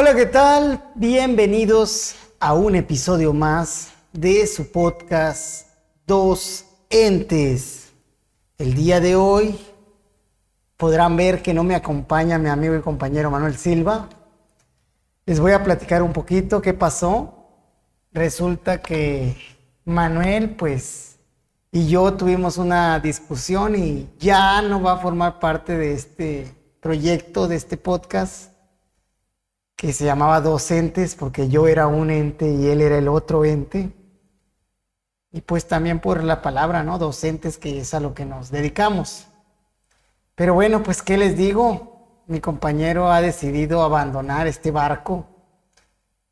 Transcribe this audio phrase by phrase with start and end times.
[0.00, 0.80] Hola, ¿qué tal?
[0.94, 5.66] Bienvenidos a un episodio más de su podcast
[6.06, 7.90] Dos Entes.
[8.58, 9.58] El día de hoy
[10.76, 14.08] podrán ver que no me acompaña mi amigo y compañero Manuel Silva.
[15.26, 17.48] Les voy a platicar un poquito qué pasó.
[18.12, 19.36] Resulta que
[19.84, 21.18] Manuel, pues,
[21.72, 27.48] y yo tuvimos una discusión y ya no va a formar parte de este proyecto,
[27.48, 28.52] de este podcast
[29.78, 33.92] que se llamaba Docentes, porque yo era un ente y él era el otro ente.
[35.30, 36.98] Y pues también por la palabra, ¿no?
[36.98, 39.28] Docentes, que es a lo que nos dedicamos.
[40.34, 42.24] Pero bueno, pues ¿qué les digo?
[42.26, 45.26] Mi compañero ha decidido abandonar este barco.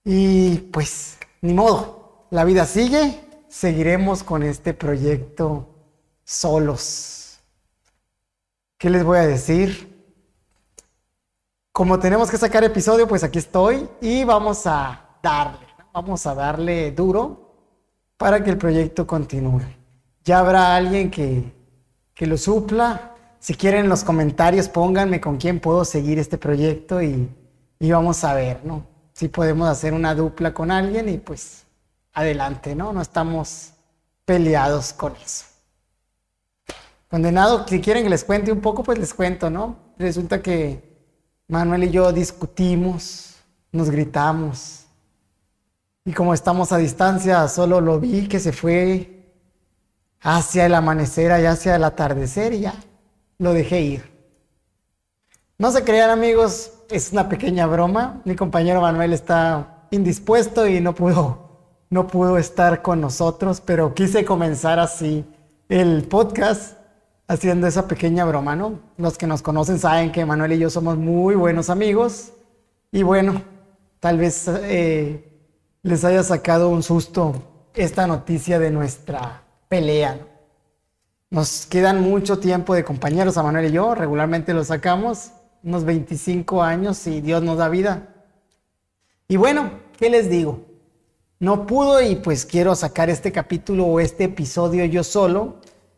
[0.03, 5.69] Y pues, ni modo, la vida sigue, seguiremos con este proyecto
[6.25, 7.39] solos.
[8.77, 9.96] ¿Qué les voy a decir?
[11.77, 16.91] Como tenemos que sacar episodio, pues aquí estoy y vamos a darle, vamos a darle
[16.93, 17.53] duro
[18.17, 19.61] para que el proyecto continúe.
[20.25, 21.53] Ya habrá alguien que,
[22.15, 23.15] que lo supla.
[23.41, 27.29] Si quieren en los comentarios pónganme con quién puedo seguir este proyecto y,
[27.79, 28.87] y vamos a ver, ¿no?
[29.13, 31.67] Si podemos hacer una dupla con alguien y pues
[32.15, 32.95] adelante, ¿no?
[32.95, 33.75] No estamos
[34.25, 35.45] peleados con eso.
[37.11, 39.77] Condenado, si quieren que les cuente un poco, pues les cuento, ¿no?
[39.99, 40.86] Resulta que
[41.49, 43.37] Manuel y yo discutimos,
[43.71, 44.87] nos gritamos.
[46.05, 49.13] Y como estamos a distancia, solo lo vi que se fue
[50.21, 52.75] hacia el amanecer hacia el atardecer y ya
[53.39, 54.11] lo dejé ir.
[55.59, 58.21] No se crean amigos, es una pequeña broma.
[58.25, 61.49] Mi compañero Manuel está indispuesto y no pudo,
[61.91, 65.25] no pudo estar con nosotros, pero quise comenzar así
[65.69, 66.77] el podcast
[67.29, 68.81] haciendo esa pequeña broma, ¿no?
[68.97, 72.33] Los que nos conocen saben que Manuel y yo somos muy buenos amigos
[72.93, 73.43] y bueno,
[74.01, 75.29] tal vez eh,
[75.83, 77.35] les haya sacado un susto
[77.75, 80.21] esta noticia de nuestra pelea.
[81.31, 86.63] Nos quedan mucho tiempo de compañeros a Manuel y yo, regularmente lo sacamos, unos 25
[86.63, 88.15] años y Dios nos da vida.
[89.29, 90.61] Y bueno, ¿qué les digo?
[91.41, 95.57] No pudo y pues quiero sacar este capítulo o este episodio yo solo.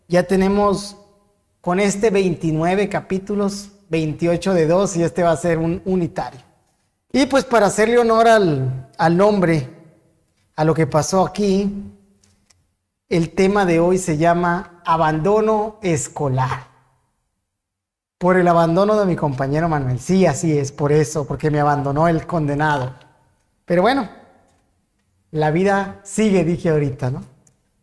[0.09, 0.97] Ya tenemos
[1.61, 6.41] con este 29 capítulos, 28 de 2 y este va a ser un unitario.
[7.13, 9.69] Y pues para hacerle honor al, al nombre,
[10.57, 11.93] a lo que pasó aquí,
[13.09, 16.69] el tema de hoy se llama abandono escolar.
[18.19, 20.01] Por el abandono de mi compañero Manuel.
[20.01, 22.95] Sí, así es, por eso, porque me abandonó el condenado.
[23.65, 24.09] Pero bueno,
[25.31, 27.23] la vida sigue, dije ahorita, ¿no?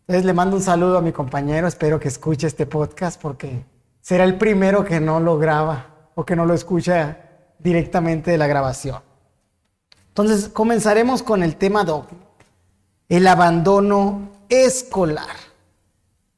[0.07, 3.65] Entonces le mando un saludo a mi compañero, espero que escuche este podcast porque
[4.01, 7.17] será el primero que no lo graba o que no lo escucha
[7.57, 9.01] directamente de la grabación.
[10.09, 12.05] Entonces comenzaremos con el tema 2,
[13.09, 15.35] el abandono escolar.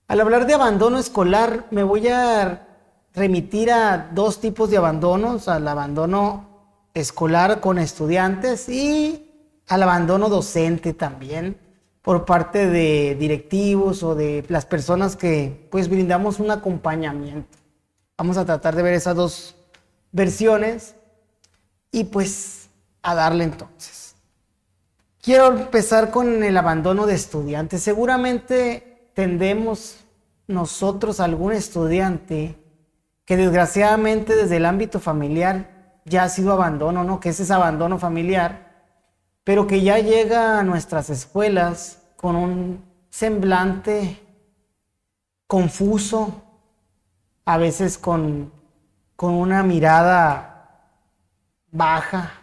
[0.07, 2.67] Al hablar de abandono escolar me voy a
[3.13, 6.47] remitir a dos tipos de abandonos, al abandono
[6.93, 9.29] escolar con estudiantes y
[9.67, 11.66] al abandono docente también
[12.07, 17.57] por parte de directivos o de las personas que pues brindamos un acompañamiento.
[18.17, 19.55] Vamos a tratar de ver esas dos
[20.13, 20.95] versiones
[21.91, 22.69] y pues
[23.01, 24.15] a darle entonces.
[25.21, 27.83] Quiero empezar con el abandono de estudiantes.
[27.83, 29.97] Seguramente tendemos
[30.47, 32.55] nosotros algún estudiante
[33.25, 37.19] que desgraciadamente desde el ámbito familiar ya ha sido abandono, ¿no?
[37.19, 38.67] Que es abandono familiar
[39.47, 44.19] pero que ya llega a nuestras escuelas con un semblante
[45.47, 46.43] confuso,
[47.45, 48.51] a veces con,
[49.15, 50.91] con una mirada
[51.71, 52.33] baja,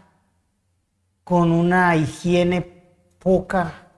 [1.22, 2.62] con una higiene
[3.18, 3.88] poca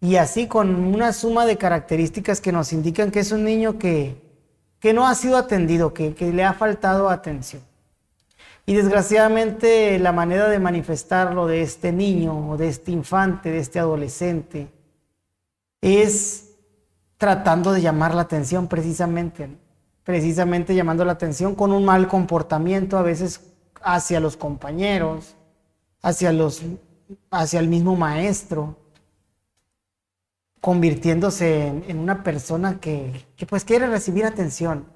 [0.00, 4.20] y así con una suma de características que nos indican que es un niño que,
[4.78, 7.62] que no ha sido atendido, que, que le ha faltado atención.
[8.66, 13.78] Y desgraciadamente la manera de manifestarlo de este niño o de este infante, de este
[13.78, 14.68] adolescente,
[15.82, 16.54] es
[17.18, 19.50] tratando de llamar la atención precisamente,
[20.02, 23.40] precisamente llamando la atención con un mal comportamiento a veces
[23.82, 25.36] hacia los compañeros,
[26.00, 26.62] hacia, los,
[27.30, 28.78] hacia el mismo maestro,
[30.62, 34.86] convirtiéndose en, una persona que, que pues quiere recibir atención.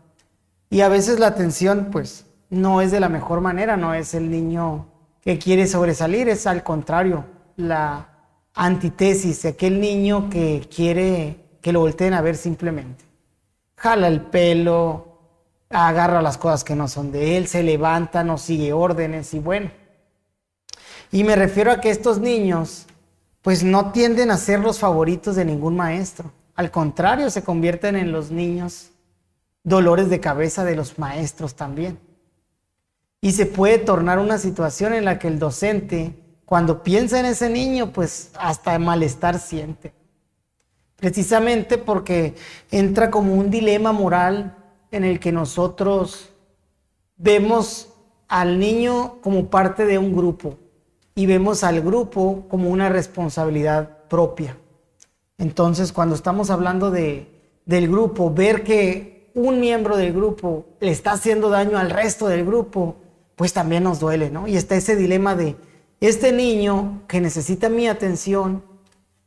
[0.70, 4.30] Y a veces la atención pues no es de la mejor manera, no es el
[4.30, 4.86] niño
[5.20, 7.24] que quiere sobresalir, es al contrario,
[7.56, 8.08] la
[8.54, 13.04] antítesis, aquel niño que quiere que lo volteen a ver simplemente.
[13.76, 15.08] Jala el pelo,
[15.70, 19.70] agarra las cosas que no son de él, se levanta, no sigue órdenes y bueno.
[21.12, 22.86] Y me refiero a que estos niños
[23.42, 26.32] pues no tienden a ser los favoritos de ningún maestro.
[26.54, 28.90] Al contrario, se convierten en los niños
[29.62, 31.98] dolores de cabeza de los maestros también.
[33.20, 37.50] Y se puede tornar una situación en la que el docente, cuando piensa en ese
[37.50, 39.93] niño, pues hasta malestar siente.
[40.97, 42.35] Precisamente porque
[42.70, 44.56] entra como un dilema moral
[44.91, 46.31] en el que nosotros
[47.17, 47.88] vemos
[48.29, 50.59] al niño como parte de un grupo
[51.15, 54.56] y vemos al grupo como una responsabilidad propia.
[55.37, 57.29] Entonces, cuando estamos hablando de,
[57.65, 62.44] del grupo, ver que un miembro del grupo le está haciendo daño al resto del
[62.44, 62.97] grupo,
[63.38, 64.49] pues también nos duele, ¿no?
[64.49, 65.56] Y está ese dilema de
[66.00, 68.64] este niño que necesita mi atención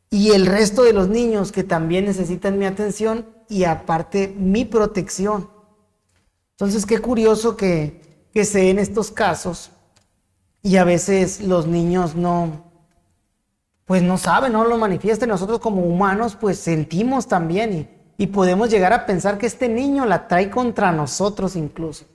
[0.09, 5.49] y el resto de los niños que también necesitan mi atención y aparte mi protección.
[6.51, 9.71] Entonces, qué curioso que, que se den estos casos
[10.61, 12.65] y a veces los niños no,
[13.85, 15.29] pues no saben, no lo manifiestan.
[15.29, 17.73] Nosotros como humanos pues sentimos también
[18.17, 22.10] y, y podemos llegar a pensar que este niño la trae contra nosotros incluso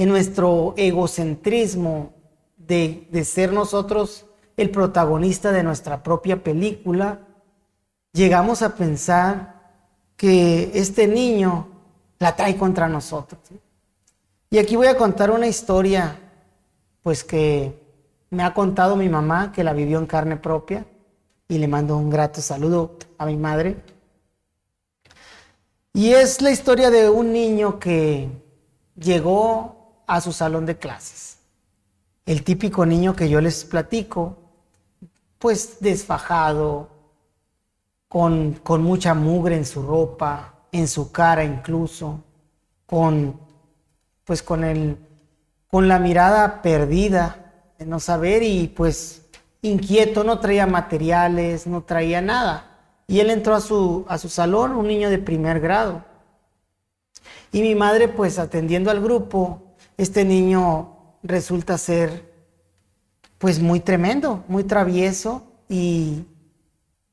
[0.00, 2.14] en nuestro egocentrismo
[2.56, 4.24] de, ser nosotros
[4.56, 7.20] el protagonista de nuestra propia película,
[8.10, 9.60] llegamos a pensar
[10.16, 11.68] que este niño
[12.18, 13.42] la trae contra nosotros.
[14.48, 16.18] Y aquí voy a contar una historia,
[17.02, 17.78] pues que
[18.30, 20.86] me ha contado mi mamá, que la vivió en carne propia,
[21.46, 23.76] y le mando un grato saludo a mi madre.
[25.92, 28.30] Y es la historia de un niño que
[28.96, 29.76] llegó
[30.10, 31.38] a su salón de clases.
[32.26, 34.38] El típico niño que yo les platico,
[35.38, 36.88] pues desfajado,
[38.08, 42.24] con, con mucha mugre en su ropa, en su cara incluso,
[42.86, 43.38] con
[44.24, 44.98] pues con el
[45.68, 49.26] con la mirada perdida de no saber y pues
[49.62, 52.80] inquieto, no traía materiales, no traía nada.
[53.06, 56.04] Y él entró a su, a su salón, un niño de primer grado.
[57.52, 59.69] Y mi madre, pues atendiendo al grupo,
[60.00, 62.32] este niño resulta ser
[63.36, 66.24] pues muy tremendo, muy travieso y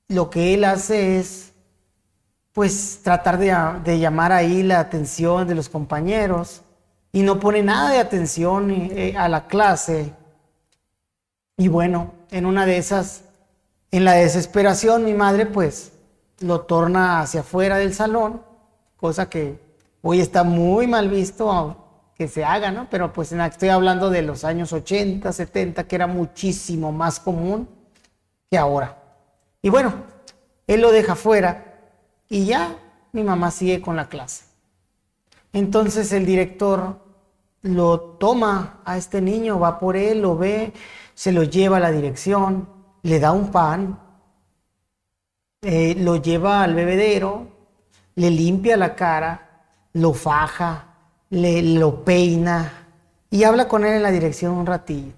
[0.07, 1.51] lo que él hace es
[2.53, 6.61] pues tratar de, llamar ahí la atención de los compañeros
[7.11, 10.13] y no pone nada de atención eh, a la clase.
[11.57, 13.23] Y bueno, en una de esas,
[13.91, 15.91] en la desesperación, mi madre pues
[16.39, 18.41] lo torna hacia afuera del salón,
[18.95, 19.59] cosa que
[20.01, 21.83] hoy está muy mal visto
[22.17, 22.87] que se haga, ¿no?
[22.89, 27.69] Pero pues estoy hablando de los años 80, 70, que era muchísimo más común
[28.49, 28.97] que ahora.
[29.61, 29.93] Y bueno,
[30.65, 31.79] él lo deja fuera
[32.27, 32.75] y ya
[33.11, 34.45] mi mamá sigue con la clase.
[35.53, 36.99] Entonces el director
[37.61, 40.73] lo toma a este niño, va por él, lo ve,
[41.13, 42.67] se lo lleva a la dirección,
[43.03, 43.99] le da un pan,
[45.61, 47.47] eh, lo lleva al bebedero,
[48.15, 49.63] le limpia la cara,
[49.93, 50.86] lo faja,
[51.29, 52.87] le lo peina
[53.29, 55.13] y habla con él en la dirección un ratillo.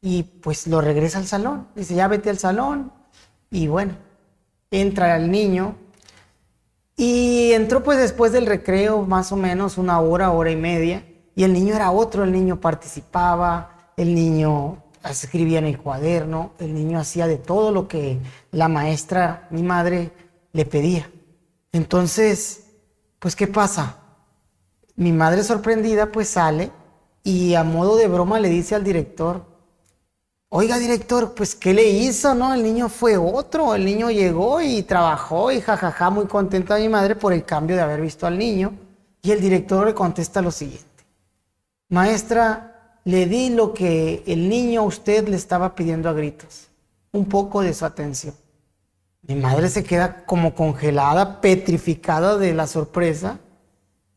[0.00, 1.68] Y pues lo regresa al salón.
[1.74, 2.92] Dice, ya vete al salón.
[3.50, 3.94] Y bueno,
[4.70, 5.74] entra el niño.
[6.96, 11.04] Y entró pues después del recreo, más o menos una hora, hora y media.
[11.34, 16.74] Y el niño era otro, el niño participaba, el niño escribía en el cuaderno, el
[16.74, 18.18] niño hacía de todo lo que
[18.50, 20.10] la maestra, mi madre,
[20.52, 21.10] le pedía.
[21.72, 22.64] Entonces,
[23.18, 23.98] pues, ¿qué pasa?
[24.96, 26.70] Mi madre sorprendida pues sale
[27.22, 29.44] y a modo de broma le dice al director,
[30.48, 32.34] oiga director, pues ¿qué le hizo?
[32.34, 36.88] No, el niño fue otro, el niño llegó y trabajó y jajaja, muy contenta mi
[36.88, 38.72] madre por el cambio de haber visto al niño.
[39.22, 41.04] Y el director le contesta lo siguiente,
[41.88, 46.68] maestra, le di lo que el niño a usted le estaba pidiendo a gritos,
[47.12, 48.34] un poco de su atención.
[49.22, 53.40] Mi madre se queda como congelada, petrificada de la sorpresa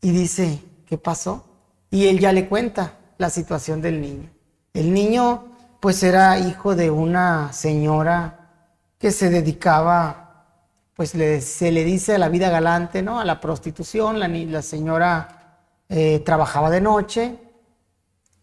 [0.00, 0.60] y dice,
[0.90, 1.44] ¿qué pasó?
[1.88, 4.28] Y él ya le cuenta la situación del niño.
[4.74, 5.44] El niño
[5.78, 8.50] pues era hijo de una señora
[8.98, 10.46] que se dedicaba,
[10.94, 13.20] pues se le dice a la vida galante, ¿no?
[13.20, 14.18] A la prostitución.
[14.18, 17.38] La, señora eh, trabajaba de noche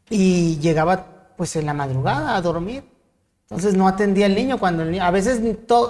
[0.09, 2.85] y llegaba pues en la madrugada a dormir.
[3.41, 5.41] Entonces no atendía al niño cuando a veces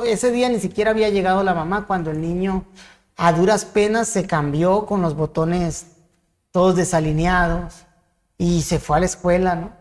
[0.05, 2.65] ese día ni siquiera había llegado la mamá cuando el niño
[3.15, 5.96] a duras penas se cambió con los botones
[6.57, 7.85] todos desalineados
[8.35, 9.73] y se fue a la escuela, ¿no?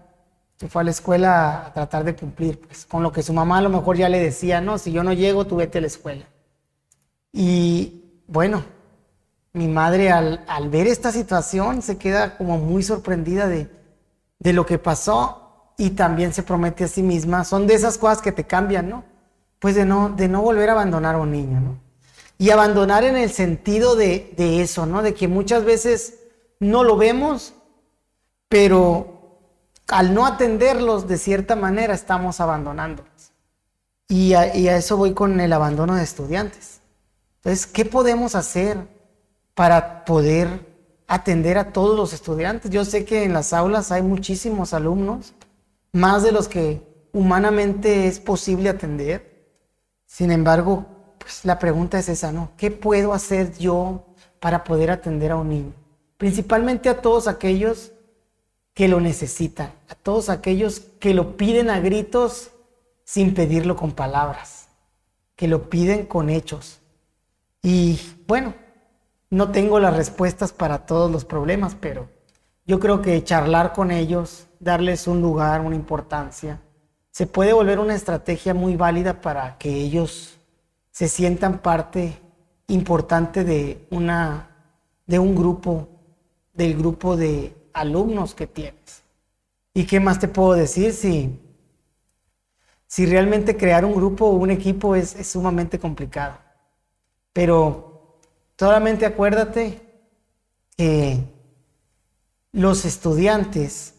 [0.59, 3.57] Se fue a la escuela a tratar de cumplir, pues, con lo que su mamá
[3.57, 5.87] a lo mejor ya le decía, no, si yo no llego, tú vete a la
[5.87, 6.27] escuela.
[7.33, 8.63] Y bueno,
[9.55, 13.71] mi madre al, ver esta situación se queda como muy sorprendida de,
[14.39, 18.21] de lo que pasó y también se promete a sí misma, son de esas cosas
[18.21, 19.03] que te cambian, ¿no?
[19.61, 21.79] Pues de no, de no volver a abandonar a un niño, ¿no?
[22.37, 25.01] Y abandonar en el sentido de, de eso, ¿no?
[25.01, 26.26] De que muchas veces
[26.61, 27.55] no lo vemos,
[28.49, 29.17] pero
[29.89, 33.33] al no atenderlos de cierta manera estamos abandonándolos.
[34.09, 36.81] Y a, eso voy con el abandono de estudiantes.
[37.37, 38.79] Entonces, ¿qué podemos hacer
[39.55, 40.75] para poder
[41.07, 42.71] atender a todos los estudiantes?
[42.71, 45.35] Yo sé que en las aulas hay muchísimos alumnos,
[45.93, 46.83] más de los que
[47.13, 49.49] humanamente es posible atender.
[50.07, 50.87] Sin embargo,
[51.19, 52.51] pues la pregunta es esa, ¿no?
[52.57, 54.07] ¿Qué puedo hacer yo
[54.41, 55.86] para poder atender a un niño?
[56.17, 57.93] Principalmente a todos aquellos
[58.75, 62.51] que lo necesitan, a todos aquellos que lo piden a gritos
[63.05, 64.69] sin pedirlo con palabras,
[65.35, 66.81] que lo piden con hechos.
[67.63, 68.55] Y bueno,
[69.31, 72.09] no tengo las respuestas para todos los problemas, pero
[72.67, 76.61] yo creo que charlar con ellos, darles un lugar, una importancia,
[77.11, 80.39] se puede volver una estrategia muy válida para que ellos
[80.91, 82.21] se sientan parte
[82.69, 84.51] importante de una
[85.07, 85.89] de un grupo
[86.57, 89.03] del grupo de alumnos que tienes.
[89.75, 91.39] ¿Y qué más te puedo decir si,
[92.87, 96.39] si realmente crear un grupo o un equipo es, es sumamente complicado?
[97.33, 98.19] Pero
[98.59, 99.83] solamente acuérdate
[100.77, 101.23] que
[102.53, 103.95] los estudiantes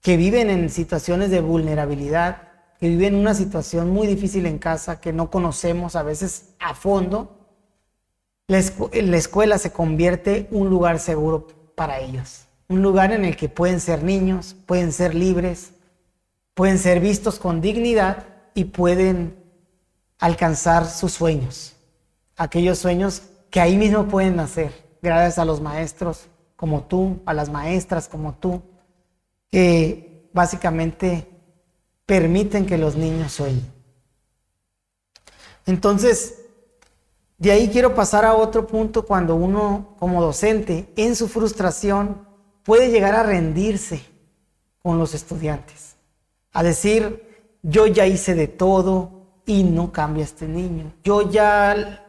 [0.00, 2.42] que viven en situaciones de vulnerabilidad,
[2.80, 7.45] que viven una situación muy difícil en casa, que no conocemos a veces a fondo,
[8.48, 12.46] la, escuela se convierte un lugar seguro para ellos.
[12.68, 15.72] Un lugar en el que pueden ser niños, pueden ser libres,
[16.54, 18.24] pueden ser vistos con dignidad
[18.54, 19.36] y pueden
[20.18, 21.76] alcanzar sus sueños.
[22.36, 24.72] Aquellos sueños que ahí mismo pueden nacer,
[25.02, 28.62] gracias a los maestros como tú, a las maestras como tú,
[29.50, 31.28] que básicamente
[32.04, 33.72] permiten que los niños sueñen.
[35.66, 36.45] Entonces,
[37.38, 42.26] de ahí quiero pasar a otro punto cuando uno como docente en su frustración
[42.62, 44.02] puede llegar a rendirse
[44.82, 45.96] con los estudiantes,
[46.52, 49.10] a decir, yo ya hice de todo
[49.44, 50.92] y no cambia este niño.
[51.04, 52.04] Yo ya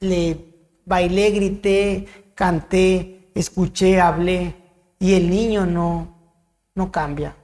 [0.00, 0.54] le
[0.84, 4.54] bailé, grité, canté, escuché, hablé
[4.98, 6.08] y el niño no,
[6.74, 7.36] no cambia,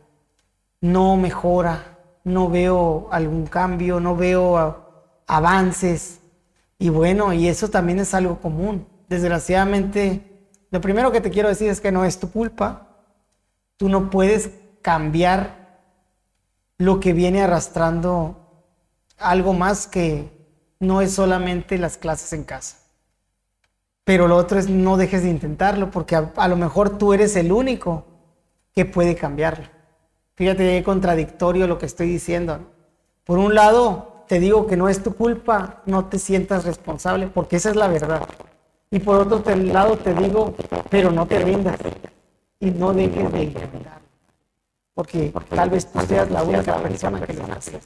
[0.80, 6.20] no mejora, no veo algún cambio, no veo avances.
[6.78, 8.86] Y bueno, y eso también es algo común.
[9.08, 12.88] Desgraciadamente, lo primero que te quiero decir es que no es tu culpa.
[13.76, 14.50] Tú no puedes
[14.82, 15.80] cambiar
[16.78, 18.40] lo que viene arrastrando
[19.18, 20.30] algo más que
[20.80, 22.78] no es solamente las clases en casa.
[24.04, 27.52] Pero lo otro es no dejes de intentarlo porque a, lo mejor tú eres el
[27.52, 28.04] único
[28.74, 29.66] que puede cambiarlo.
[30.34, 32.58] Fíjate qué contradictorio lo que estoy diciendo.
[33.24, 37.56] Por un lado, te digo que no es tu culpa, no te sientas responsable, porque
[37.56, 38.22] esa es la verdad.
[38.90, 40.54] Y por otro lado te digo,
[40.88, 41.78] pero no te rindas
[42.60, 44.00] y no dejes de intentar.
[44.94, 47.80] Porque tal vez tú seas la única persona que lo hace.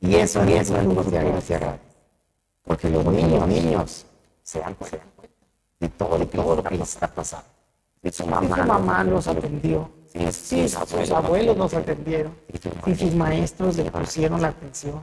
[0.00, 1.78] Y eso, y eso es un se
[2.62, 4.06] Porque los niños, niños
[4.42, 4.98] se dan cuenta
[5.80, 7.46] de todo, de todo lo que les está pasando.
[8.02, 9.90] Y su mamá, su mamá los atendió
[10.30, 12.32] Sí, sus abuelos nos atendieron
[12.86, 15.00] y sus maestros le pusieron la atención.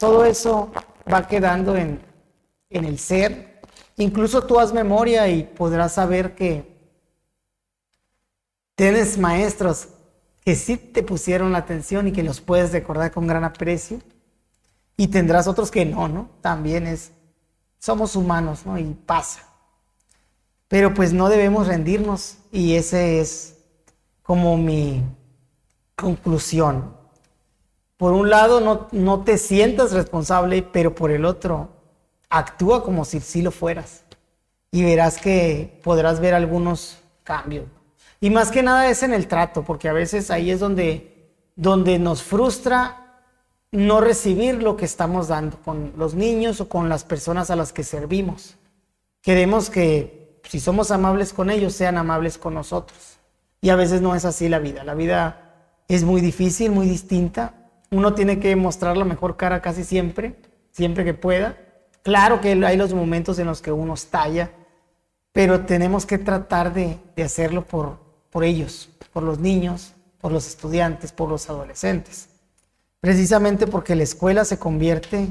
[0.00, 0.72] Todo eso
[1.12, 2.00] va quedando en,
[2.70, 3.60] en el ser.
[3.98, 6.74] Incluso tú haz memoria y podrás saber que
[8.74, 9.88] tienes maestros
[10.42, 14.00] que sí te pusieron la atención y que los puedes recordar con gran aprecio.
[14.96, 16.30] Y tendrás otros que no, ¿no?
[16.40, 17.12] También es,
[17.78, 18.78] somos humanos, ¿no?
[18.78, 19.42] Y pasa.
[20.68, 23.55] Pero pues no debemos rendirnos y ese es
[24.26, 25.04] como mi
[25.94, 26.94] conclusión.
[27.96, 31.70] Por un lado, no, no te sientas responsable, pero por el otro,
[32.28, 34.04] actúa como si sí lo fueras.
[34.72, 37.66] Y verás que podrás ver algunos cambios.
[38.20, 41.98] Y más que nada es en el trato, porque a veces ahí es donde, donde
[41.98, 43.22] nos frustra
[43.70, 47.72] no recibir lo que estamos dando con los niños o con las personas a las
[47.72, 48.56] que servimos.
[49.22, 53.15] Queremos que si somos amables con ellos, sean amables con nosotros.
[53.60, 54.84] Y a veces no es así la vida.
[54.84, 55.46] La vida
[55.88, 57.54] es muy difícil, muy distinta.
[57.90, 60.36] Uno tiene que mostrar la mejor cara casi siempre,
[60.70, 61.56] siempre que pueda.
[62.02, 64.50] Claro que hay los momentos en los que uno estalla,
[65.32, 67.98] pero tenemos que tratar de, hacerlo por,
[68.30, 72.28] por ellos, por los niños, por los estudiantes, por los adolescentes.
[73.00, 75.28] Precisamente porque la escuela se convierte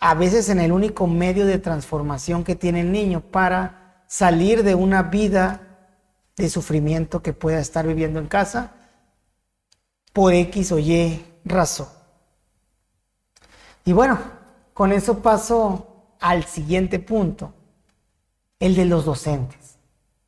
[0.00, 4.74] a veces en el único medio de transformación que tiene el niño para salir de
[4.74, 5.67] una vida
[6.38, 8.72] de sufrimiento que pueda estar viviendo en casa
[10.12, 11.88] por X o Y razón.
[13.84, 14.18] Y bueno,
[14.72, 17.52] con eso paso al siguiente punto,
[18.60, 19.76] el de los docentes.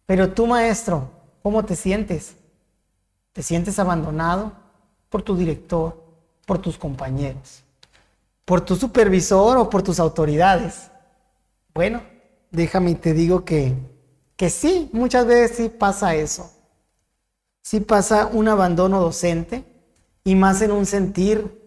[0.06, 1.10] Pero tú, maestro,
[1.42, 2.34] ¿cómo te sientes?
[3.32, 4.52] ¿Te sientes abandonado
[5.08, 6.02] por tu director,
[6.46, 7.62] por tus compañeros,
[8.44, 10.90] por tu supervisor o por tus autoridades?
[11.72, 12.02] Bueno,
[12.50, 13.76] déjame y te digo que,
[14.40, 16.50] que sí, muchas veces sí pasa eso.
[17.60, 19.66] Sí pasa un abandono docente
[20.24, 21.60] y más en un sentir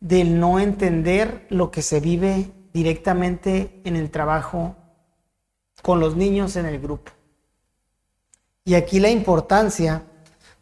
[0.00, 4.74] del no entender lo que se vive directamente en el trabajo
[5.82, 7.12] con los niños en el grupo.
[8.64, 10.04] Y aquí la importancia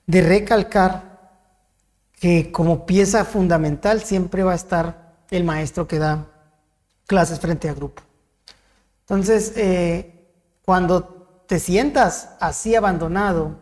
[0.09, 1.31] de recalcar
[2.11, 6.27] que como pieza fundamental siempre va a estar el maestro que da
[7.07, 8.03] clases frente a grupo.
[9.03, 10.27] Entonces, eh,
[10.65, 11.22] cuando
[11.53, 13.57] te sientas así abandonado,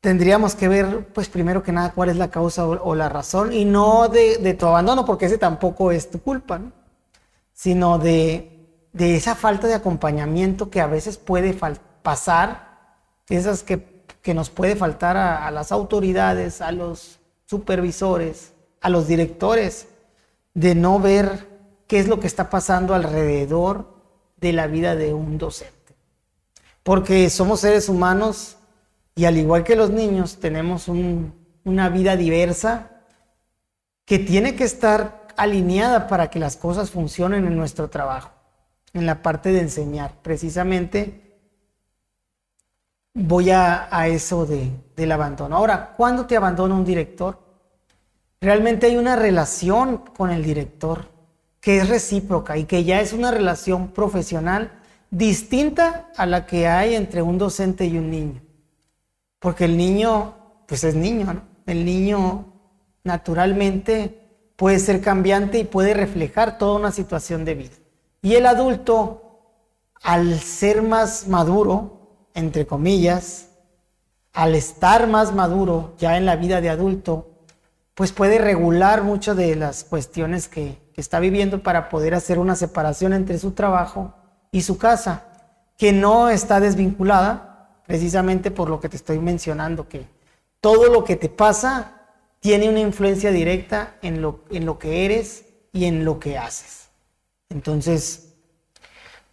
[0.00, 3.64] tendríamos que ver, pues primero que nada, cuál es la causa o, la razón, y
[3.64, 6.60] no de, tu abandono, porque ese tampoco es tu culpa,
[7.52, 11.56] sino de, esa falta de acompañamiento que a veces puede
[12.02, 12.96] pasar,
[13.28, 19.86] esas que, nos puede faltar a las autoridades, a los supervisores, a los directores,
[20.54, 21.46] de no ver
[21.86, 23.94] qué es lo que está pasando alrededor
[24.38, 25.73] de la vida de un docente.
[26.84, 28.56] Porque somos seres humanos
[29.16, 32.90] y al igual que los niños tenemos una vida diversa
[34.04, 38.30] que tiene que estar alineada para que las cosas funcionen en nuestro trabajo,
[38.92, 40.14] en la parte de enseñar.
[40.22, 41.24] Precisamente
[43.14, 45.56] voy a, eso de, del abandono.
[45.56, 47.38] Ahora, ¿cuándo te abandona un director?
[48.40, 51.08] Realmente hay una relación con el director
[51.60, 54.70] que es recíproca y que ya es una relación profesional
[55.14, 58.42] distinta a la que hay entre un docente y un niño.
[59.38, 60.34] Porque el niño,
[60.66, 61.42] pues es niño, ¿no?
[61.66, 62.46] El niño
[63.04, 67.76] naturalmente puede ser cambiante y puede reflejar toda una situación de vida.
[68.22, 69.22] Y el adulto,
[70.02, 73.48] al ser más maduro, entre comillas,
[74.32, 77.30] al estar más maduro ya en la vida de adulto,
[77.94, 83.14] pues puede regular muchas de las cuestiones que, está viviendo para poder hacer una separación
[83.14, 84.14] entre su trabajo
[84.54, 85.24] y su casa,
[85.76, 90.06] que no está desvinculada precisamente por lo que te estoy mencionando, que
[90.60, 92.02] todo lo que te pasa
[92.38, 96.88] tiene una influencia directa en lo, en lo que eres y en lo que haces.
[97.48, 98.34] Entonces,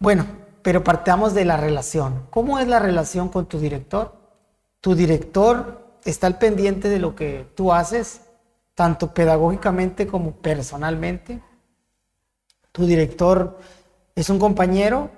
[0.00, 0.26] bueno,
[0.62, 2.26] pero partamos de la relación.
[2.30, 4.16] ¿Cómo es la relación con tu director?
[4.80, 8.22] Tu director está al pendiente de lo que tú haces
[8.74, 11.40] tanto pedagógicamente como personalmente?
[12.72, 13.60] ¿Tu director
[14.14, 15.10] es un compañero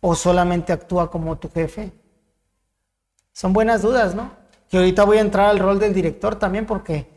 [0.00, 1.92] o solamente actúa como tu jefe?
[3.32, 4.32] Son buenas dudas, ¿no?
[4.68, 7.08] Que ahorita voy a entrar al rol del director también porque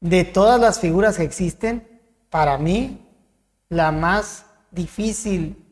[0.00, 1.88] de todas las figuras que existen,
[2.28, 3.06] para mí
[3.68, 5.64] la más difícil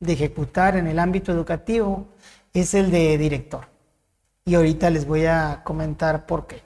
[0.00, 2.08] de ejecutar en el ámbito educativo
[2.52, 3.66] es el de director.
[4.44, 6.62] Y ahorita les voy a comentar por qué.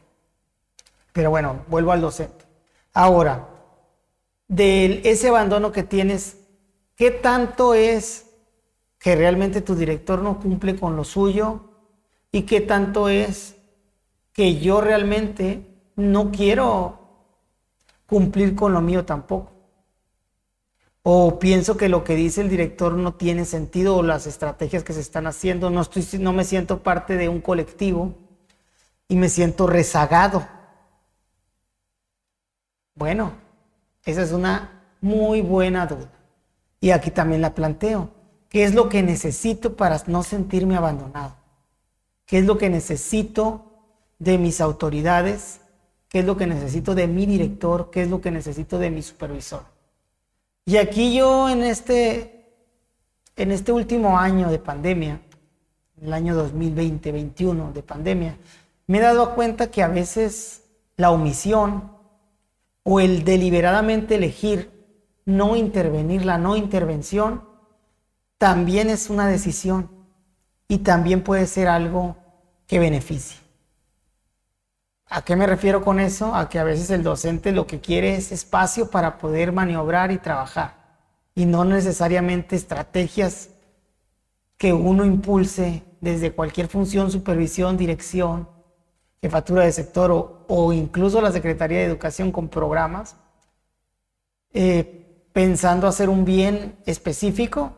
[1.12, 2.44] Pero bueno, vuelvo al docente.
[2.92, 3.48] Ahora,
[4.48, 6.37] de ese abandono que tienes,
[6.96, 8.26] ¿qué tanto es
[8.98, 11.61] que realmente tu director no cumple con lo suyo?
[12.31, 13.57] ¿Y qué tanto es
[14.33, 16.98] que yo realmente no quiero
[18.07, 19.52] cumplir con lo mío tampoco?
[21.02, 24.92] O pienso que lo que dice el director no tiene sentido o las estrategias que
[24.92, 28.14] se están haciendo, no, estoy, no me siento parte de un colectivo
[29.09, 30.46] y me siento rezagado
[32.94, 33.33] bueno,
[34.05, 36.11] esa es una muy buena duda.
[36.83, 38.11] Y aquí también la planteo.
[38.49, 41.37] ¿Qué es lo que necesito para no sentirme abandonado?
[42.27, 43.64] ¿Qué es lo que necesito
[44.18, 45.61] de mis autoridades?
[46.09, 47.90] ¿Qué es lo que necesito de mi director?
[47.92, 49.62] ¿Qué es lo que necesito de mi supervisor?
[50.66, 52.51] Y aquí yo en este,
[53.37, 55.21] en este último año de pandemia,
[56.01, 58.37] el año 2020-21 de pandemia,
[58.88, 60.64] me he dado cuenta que a veces
[60.97, 61.92] la omisión,
[62.83, 64.82] o el deliberadamente elegir
[65.24, 67.44] no intervenir, la no intervención,
[68.38, 69.90] también es una decisión
[70.68, 72.16] y también puede ser algo
[72.66, 73.38] que beneficie.
[75.06, 76.35] ¿A qué me refiero con eso?
[76.35, 80.18] A que a veces el docente lo que quiere es espacio para poder maniobrar y
[80.18, 80.82] trabajar
[81.35, 83.50] y no necesariamente estrategias
[84.56, 88.48] que uno impulse desde cualquier función, supervisión, dirección,
[89.20, 93.16] jefatura de sector o, incluso la Secretaría de Educación con programas,
[94.52, 95.02] eh,
[95.33, 97.73] pensando hacer un bien específico,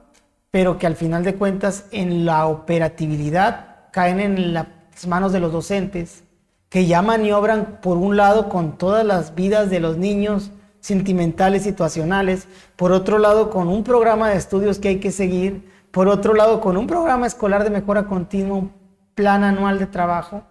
[0.51, 4.67] pero que al final de cuentas en la operatividad caen en las
[5.07, 6.25] manos de los docentes,
[6.69, 12.47] que ya maniobran por un lado con todas las vidas de los niños sentimentales, situacionales,
[12.77, 16.61] por otro lado con un programa de estudios que hay que seguir, por otro lado
[16.61, 18.73] con un programa escolar de mejora continua, un
[19.15, 20.43] plan anual de trabajo,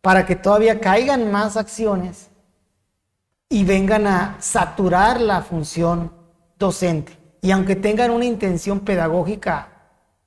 [0.00, 2.30] para que todavía caigan más acciones
[3.48, 6.23] y vengan a saturar la función
[6.58, 7.16] docente.
[7.40, 9.68] Y aunque tengan una intención pedagógica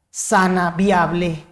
[0.10, 1.44] sana, viable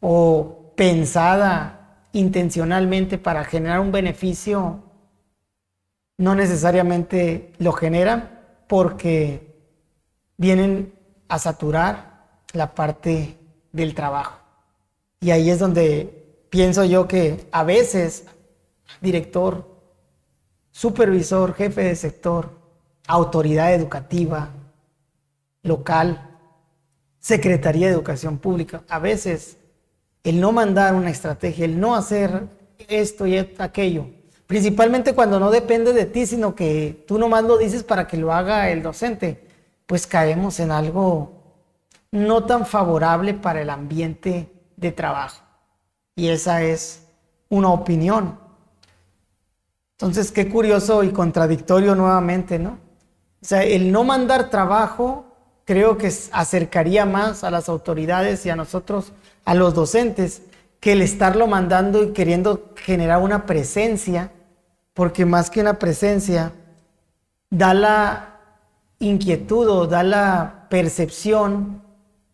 [0.00, 4.80] o pensada intencionalmente para generar un beneficio,
[6.18, 9.54] no necesariamente lo generan porque
[10.36, 10.94] vienen
[11.28, 13.38] a saturar la parte
[13.72, 14.38] del trabajo.
[15.20, 18.26] Y ahí es donde pienso yo que a veces
[19.00, 19.66] director,
[20.70, 22.61] supervisor, jefe de sector,
[23.06, 24.50] autoridad educativa,
[25.62, 26.30] local,
[27.18, 29.56] Secretaría de Educación Pública, a veces
[30.24, 32.48] el no mandar una estrategia, el no hacer
[32.88, 34.06] esto y aquello,
[34.46, 38.32] principalmente cuando no depende de ti, sino que tú nomás lo dices para que lo
[38.32, 39.46] haga el docente,
[39.86, 41.42] pues caemos en algo
[42.10, 45.42] no tan favorable para el ambiente de trabajo.
[46.14, 47.06] Y esa es
[47.48, 48.38] una opinión.
[49.92, 52.78] Entonces, qué curioso y contradictorio nuevamente, ¿no?
[53.42, 55.24] O sea, el no mandar trabajo
[55.64, 59.12] creo que acercaría más a las autoridades y a nosotros
[59.44, 60.42] a los docentes
[60.78, 64.30] que el estarlo mandando y queriendo generar una presencia,
[64.94, 66.52] porque más que una presencia,
[67.50, 68.40] da la
[68.98, 71.82] inquietud o da la percepción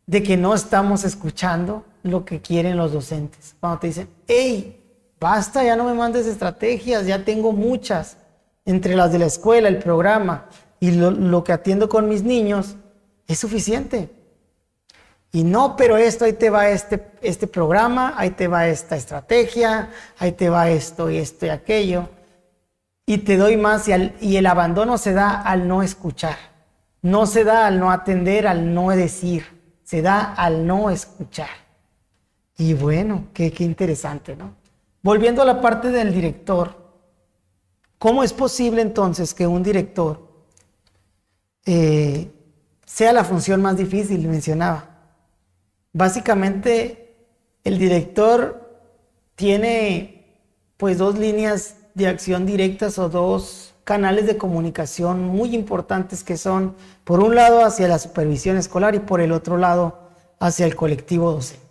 [0.07, 3.55] de que no estamos escuchando lo que quieren los docentes.
[3.61, 4.81] Cuando te dicen, hey,
[5.21, 8.17] basta, ya no me mandes estrategias, ya tengo muchas,
[8.65, 10.45] entre las de la escuela, el programa
[10.81, 12.77] y lo, lo que atiendo con mis niños,
[13.27, 14.11] es suficiente.
[15.31, 19.91] Y no, pero esto, ahí te va este, este programa, ahí te va esta estrategia,
[20.19, 22.09] ahí te va esto y esto y aquello.
[23.05, 26.37] Y te doy más y, y el abandono se da al no escuchar.
[27.03, 29.45] No se da al no atender, al no decir.
[29.85, 31.49] Se da al no escuchar.
[32.57, 34.55] Y bueno, qué, qué interesante, ¿no?
[35.03, 36.77] Volviendo a la parte del director,
[37.99, 40.28] ¿cómo es posible entonces que un director
[41.71, 42.33] eh,
[42.87, 44.89] sea la función más difícil, mencionaba?
[45.93, 47.15] Básicamente,
[47.63, 48.81] el director
[49.35, 50.41] tiene
[50.79, 56.75] pues dos líneas de acción directas o dos canales de comunicación muy importantes que son,
[57.05, 60.09] por un lado, hacia la supervisión escolar y por el otro lado,
[60.41, 61.67] hacia el colectivo docente.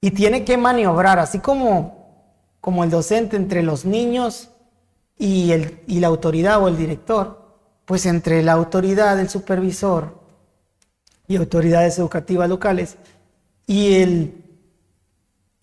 [0.00, 4.50] Y tiene que maniobrar, así como, como el docente entre los niños
[5.16, 7.39] y, el, y la autoridad o el director,
[7.90, 10.14] pues entre la autoridad, el supervisor
[11.26, 12.96] y autoridades educativas locales,
[13.66, 14.44] y el,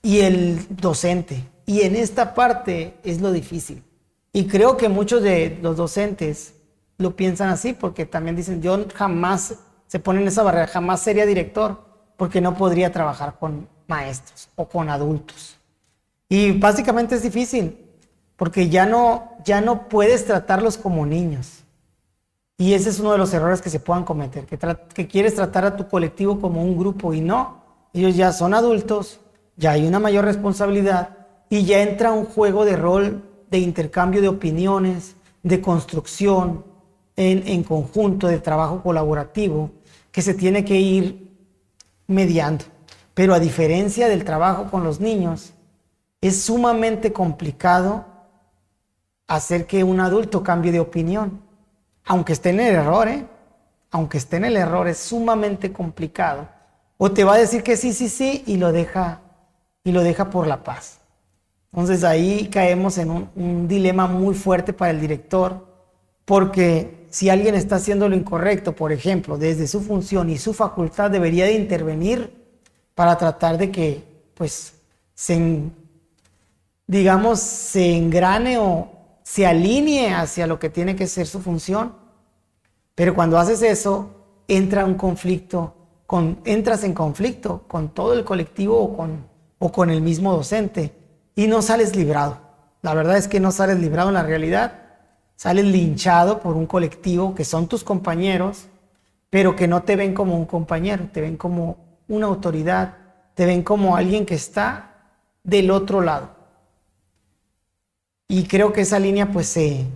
[0.02, 1.48] y el docente.
[1.66, 3.82] Y en esta parte es lo difícil.
[4.34, 6.54] Y creo que muchos de los docentes
[6.98, 9.56] lo piensan así porque también dicen, yo jamás,
[9.88, 11.82] se ponen esa barrera, jamás sería director
[12.18, 15.56] porque no podría trabajar con maestros o con adultos.
[16.28, 17.86] Y básicamente es difícil
[18.36, 21.57] porque ya no, ya no puedes tratarlos como niños.
[22.58, 25.78] Y ese es uno de los errores que se puedan cometer, que, quieres tratar a
[25.78, 27.62] tu colectivo como un grupo y no,
[27.94, 29.20] ellos ya son adultos,
[29.58, 31.18] ya hay una mayor responsabilidad
[31.50, 36.66] y ya entra un juego de rol de intercambio de opiniones, de construcción
[37.16, 39.70] en, en conjunto, de trabajo colaborativo,
[40.12, 41.38] que se tiene que ir
[42.08, 42.66] mediando.
[43.14, 45.54] Pero a diferencia del trabajo con los niños,
[46.22, 48.06] es sumamente complicado
[49.28, 51.47] hacer que un adulto cambie de opinión.
[52.08, 53.26] Aunque esté en el error, ¿eh?
[53.92, 56.48] aunque esté en el error, es sumamente complicado
[56.98, 59.22] o te va a decir que sí, sí, sí y lo deja,
[59.84, 61.00] y lo deja por la paz.
[61.72, 65.66] Entonces ahí caemos en un, un dilema muy fuerte para el director,
[66.26, 71.12] porque si alguien está haciendo lo incorrecto, por ejemplo, desde su función y su facultad,
[71.12, 72.34] debería de intervenir
[72.96, 74.74] para tratar de que, pues,
[76.88, 78.90] digamos, se engrane o
[79.28, 81.96] se alinee hacia lo que tiene que ser su función.
[82.96, 84.10] Pero cuando haces eso,
[84.48, 85.74] entra un conflicto
[86.46, 89.26] entras en conflicto con todo el colectivo o con,
[89.60, 90.94] o con el mismo docente
[91.36, 92.38] y no sales librado.
[92.82, 94.84] La verdad es que no sales librado en la realidad.
[95.36, 98.68] Sales linchado por un colectivo que son tus compañeros,
[99.30, 102.96] pero que no te ven como un compañero, te ven como una autoridad,
[103.34, 104.94] te ven como alguien que está
[105.44, 106.37] del otro lado.
[108.28, 109.88] Y creo que esa línea pues se,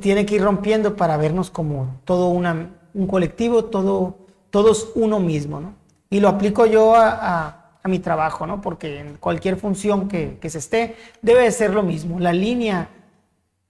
[0.00, 5.74] tiene que ir rompiendo para vernos como todo un colectivo, todo todos uno mismo, ¿no?
[6.10, 8.60] Y lo aplico yo a, mi trabajo, ¿no?
[8.60, 12.20] Porque en cualquier función que, se esté, debe de ser lo mismo.
[12.20, 12.90] La línea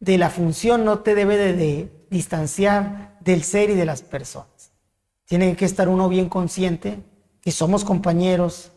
[0.00, 4.72] de la función no te debe de, distanciar del ser y de las personas.
[5.24, 6.98] Tiene que estar uno bien consciente
[7.40, 8.72] que somos compañeros,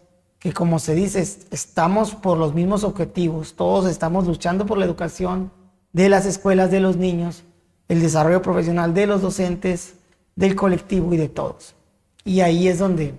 [0.46, 5.52] que como se dice, estamos por los mismos objetivos, todos estamos luchando por la educación
[5.92, 7.42] de las escuelas de los niños,
[7.88, 9.96] el desarrollo profesional de los docentes,
[10.36, 11.74] del colectivo y de todos.
[12.24, 13.16] Y ahí es donde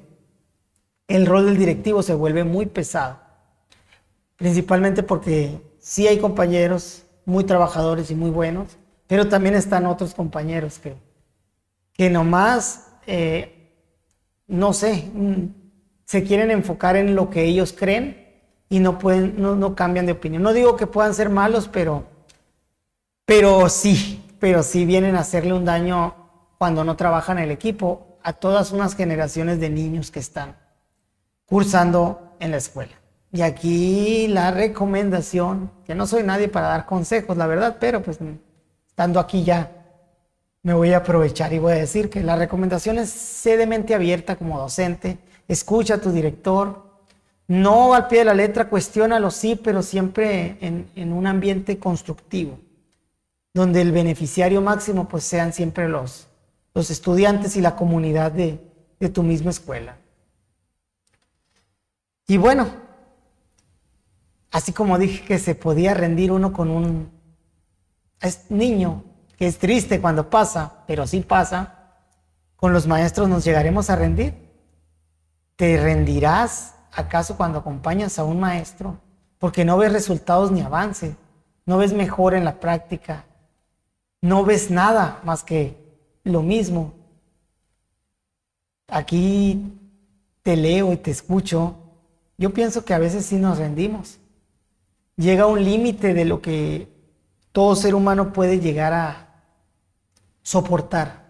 [1.08, 3.18] el rol del directivo se vuelve muy pesado,
[4.36, 8.76] principalmente porque sí hay compañeros muy trabajadores y muy buenos,
[9.08, 10.94] pero también están otros compañeros que,
[11.92, 13.72] que nomás, eh,
[14.46, 15.10] no sé,
[16.06, 18.24] se quieren enfocar en lo que ellos creen
[18.68, 20.42] y no pueden, no, no cambian de opinión.
[20.42, 22.04] No digo que puedan ser malos, pero,
[23.24, 26.14] pero sí, pero sí vienen a hacerle un daño
[26.58, 30.56] cuando no trabajan el equipo a todas unas generaciones de niños que están
[31.44, 32.92] cursando en la escuela.
[33.32, 38.18] Y aquí la recomendación, que no soy nadie para dar consejos, la verdad, pero pues
[38.86, 39.72] estando aquí ya
[40.62, 43.94] me voy a aprovechar y voy a decir que la recomendación es sé de mente
[43.94, 46.84] abierta como docente, escucha a tu director,
[47.48, 52.58] no al pie de la letra, cuestiónalo sí, pero siempre en, un ambiente constructivo,
[53.54, 56.26] donde el beneficiario máximo pues sean siempre los,
[56.74, 58.60] los estudiantes y la comunidad de,
[58.98, 59.96] de tu misma escuela.
[62.26, 62.68] Y bueno,
[64.50, 67.10] así como dije que se podía rendir uno con un
[68.48, 69.04] niño,
[69.36, 71.92] que es triste cuando pasa, pero sí pasa,
[72.56, 74.45] con los maestros nos llegaremos a rendir.
[75.56, 78.98] ¿Te rendirás acaso cuando acompañas a un maestro?
[79.38, 81.16] Porque no ves resultados ni avance,
[81.64, 83.24] no ves mejor en la práctica,
[84.20, 85.76] no ves nada más que
[86.24, 86.94] lo mismo.
[88.88, 89.78] Aquí
[90.42, 91.76] te leo y te escucho
[92.38, 94.18] yo pienso que a veces sí nos rendimos.
[95.16, 96.88] Llega un límite de lo que
[97.52, 99.28] todo ser humano puede llegar a
[100.42, 101.24] soportar.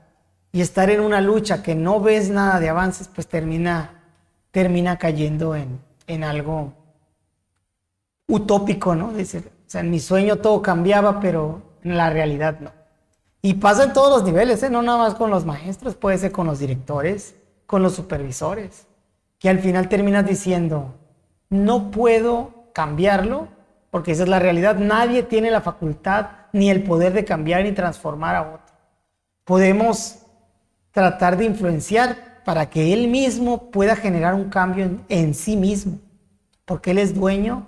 [0.51, 3.96] Y estar en una lucha que no ves nada de avances, pues termina,
[4.57, 6.73] termina cayendo en, en algo
[8.27, 9.09] utópico, ¿no?
[9.09, 9.25] O
[9.67, 12.71] sea, en mi sueño todo cambiaba, pero en la realidad no.
[13.43, 14.71] Y pasa en todos los niveles, ¿eh?
[14.71, 17.35] no nada más con los maestros, puede ser con los directores,
[17.67, 18.87] con los supervisores
[19.39, 20.95] que al final terminas diciendo,
[21.51, 23.49] no puedo cambiarlo,
[23.91, 24.77] porque esa es la realidad.
[24.77, 28.75] Nadie tiene la facultad ni el poder de cambiar ni transformar a otro.
[29.45, 30.21] Podemos
[30.93, 35.99] tratar de influenciar para que él mismo pueda generar un cambio en, en sí mismo,
[36.65, 37.67] porque él es dueño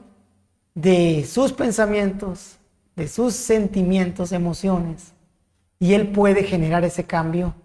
[0.73, 2.59] de sus pensamientos,
[2.95, 5.15] de sus sentimientos, emociones,
[5.81, 7.57] y él puede generar ese cambio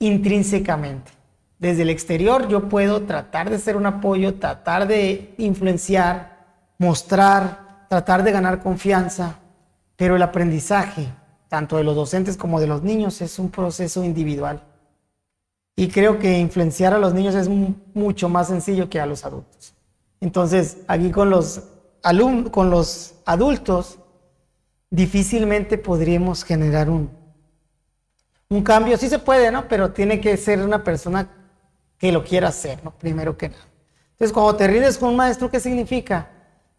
[0.00, 1.12] intrínsecamente.
[1.60, 6.46] Desde el exterior yo puedo tratar de ser un apoyo, tratar de influenciar,
[6.78, 9.38] mostrar, tratar de ganar confianza,
[9.94, 11.06] pero el aprendizaje,
[11.48, 14.73] tanto de los docentes como de los niños, es un proceso individual.
[15.76, 19.74] Y creo que influenciar a los niños es mucho más sencillo que a los adultos.
[20.20, 21.62] Entonces, aquí con los,
[22.52, 23.98] con los adultos,
[24.90, 27.10] difícilmente podríamos generar un,
[28.48, 28.96] un cambio.
[28.96, 29.66] Sí se puede, ¿no?
[29.66, 31.28] Pero tiene que ser una persona
[31.98, 32.92] que lo quiera hacer, ¿no?
[32.92, 33.64] Primero que nada.
[34.12, 36.30] Entonces, cuando te rindes con un maestro, ¿qué significa?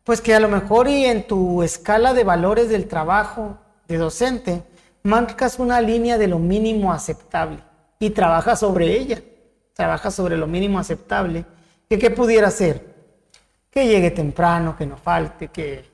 [0.05, 3.57] Pues que a lo mejor y en tu escala de valores del trabajo
[3.89, 4.63] de docente,
[5.03, 7.64] marcas una línea de lo mínimo aceptable
[7.99, 9.21] y trabajas sobre ella,
[9.73, 11.45] trabajas sobre lo mínimo aceptable.
[11.89, 12.95] ¿Que ¿Qué pudiera ser?
[13.69, 15.85] Que llegue temprano, que no falte, que,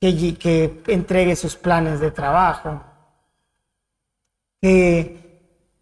[0.00, 2.82] que, entregue sus planes de trabajo,
[4.60, 5.20] que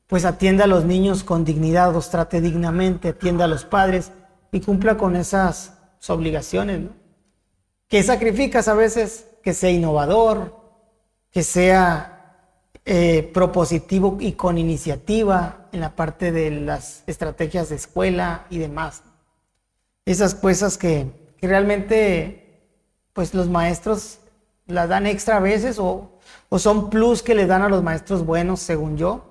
[0.07, 4.11] pues atienda a los niños con dignidad, los trate dignamente, atienda a los padres
[4.51, 5.75] y cumpla con esas
[6.09, 6.89] obligaciones.
[7.87, 9.27] Que sacrificas a veces?
[9.43, 10.57] Que sea innovador,
[11.31, 12.21] que sea
[12.85, 19.03] eh, propositivo y con iniciativa en la parte de las estrategias de escuela y demás.
[20.05, 21.11] Esas cosas que,
[21.43, 22.47] realmente
[23.13, 24.19] pues los maestros
[24.67, 26.13] las dan extra a veces o,
[26.49, 29.31] o son plus que le dan a los maestros buenos, según yo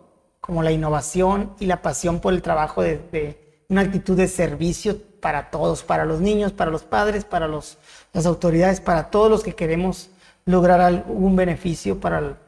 [0.49, 5.52] como la innovación y la pasión por el trabajo de, una actitud de servicio para
[5.52, 7.78] todos, para los niños, para los padres, para los,
[8.13, 10.10] las autoridades, para todos los que queremos
[10.45, 12.39] lograr algún beneficio para,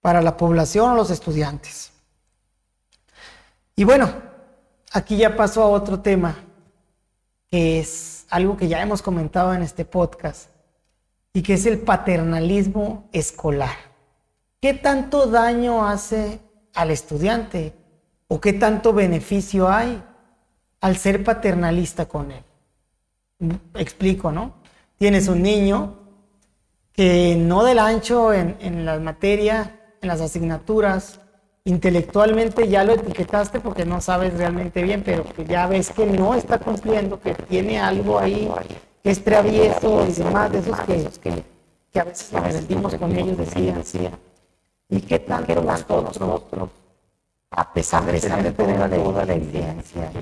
[0.00, 1.90] para la población o los estudiantes.
[3.76, 4.10] Y bueno,
[4.92, 6.34] aquí ya paso a otro tema,
[7.48, 10.50] que es algo que ya hemos comentado en este podcast,
[11.32, 13.76] y que es el paternalismo escolar.
[14.60, 16.40] ¿Qué tanto daño hace
[16.76, 17.74] al estudiante
[18.28, 20.02] o qué tanto beneficio hay
[20.80, 22.44] al ser paternalista con él.
[23.74, 24.54] Explico, ¿no?
[24.98, 25.98] Tienes un niño
[26.92, 31.20] que no del ancho en, en la materia, en las asignaturas,
[31.66, 36.34] intelectualmente ya lo etiquetaste porque no sabes realmente bien, pero que ya ves que no
[36.34, 38.48] está cumpliendo, que tiene algo ahí
[39.02, 41.42] que es travieso y demás, de esos que,
[41.92, 44.10] que, a veces nos sentimos con ellos, decía, decía.
[44.88, 46.70] ¿Y qué tal que nosotros,
[47.50, 50.12] a pesar de, tener toda la evidencia,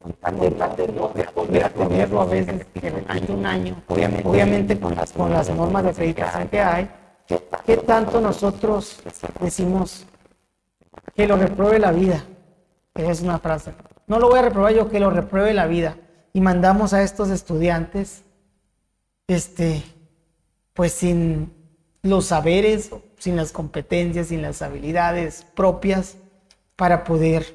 [0.00, 5.30] con tal de, poder tenerlo a veces en un año, obviamente, obviamente con, las, con
[5.32, 6.90] las normas de acreditación que hay,
[7.64, 9.00] ¿qué tanto nosotros
[9.40, 10.04] decimos
[11.14, 12.24] que lo repruebe la vida?
[12.94, 13.74] es una frase.
[14.08, 15.96] No lo voy a reprobar yo, que lo repruebe la vida.
[16.32, 18.22] Y mandamos a estos estudiantes,
[19.28, 19.84] este,
[20.74, 21.52] pues sin
[22.02, 26.16] los saberes, sin las competencias, sin las habilidades propias
[26.74, 27.54] para poder